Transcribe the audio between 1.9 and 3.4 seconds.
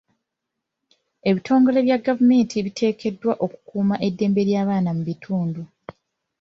gavumenti biteekeddwa